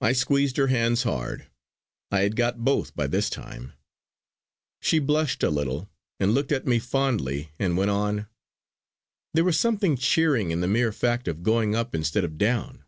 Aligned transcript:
I 0.00 0.14
squeezed 0.14 0.56
her 0.56 0.68
hands 0.68 1.02
hard, 1.02 1.50
I 2.10 2.20
had 2.20 2.36
got 2.36 2.64
both 2.64 2.96
by 2.96 3.06
this 3.06 3.28
time. 3.28 3.74
She 4.80 4.98
blushed 4.98 5.42
a 5.42 5.50
little 5.50 5.90
and 6.18 6.32
looked 6.32 6.52
at 6.52 6.66
me 6.66 6.78
fondly 6.78 7.50
and 7.58 7.76
went 7.76 7.90
on: 7.90 8.28
"There 9.34 9.44
was 9.44 9.60
something 9.60 9.98
cheering 9.98 10.52
in 10.52 10.62
the 10.62 10.66
mere 10.68 10.90
fact 10.90 11.28
of 11.28 11.42
going 11.42 11.74
up 11.74 11.94
instead 11.94 12.24
of 12.24 12.38
down. 12.38 12.84